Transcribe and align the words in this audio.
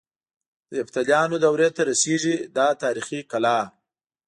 د 0.69 0.71
یفتلیانو 0.81 1.35
دورې 1.43 1.69
ته 1.75 1.81
رسيږي 1.89 2.35
دا 2.57 2.67
تاریخي 2.83 3.19
کلا. 3.31 3.57